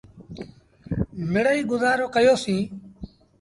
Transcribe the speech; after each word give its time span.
مڙيٚئيٚ 1.31 1.67
گزآرو 1.71 2.05
ڪيو 2.15 2.35
سيٚݩ۔ 2.43 2.67